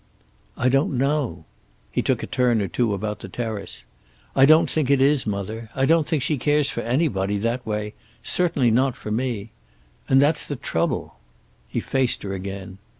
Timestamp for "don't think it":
4.47-4.99